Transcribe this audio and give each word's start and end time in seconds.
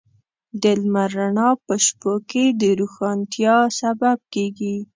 د 0.61 0.63
لمر 0.81 1.09
رڼا 1.17 1.49
په 1.65 1.73
شپو 1.85 2.13
کې 2.29 2.45
د 2.61 2.63
روښانتیا 2.79 3.55
سبب 3.79 4.17
کېږي. 4.33 4.75